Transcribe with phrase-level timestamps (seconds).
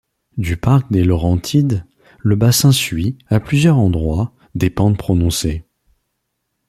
[0.37, 1.85] Du Parc des Laurentides,
[2.21, 5.63] le bassin suit, à plusieurs endroits, des pentes prononcées.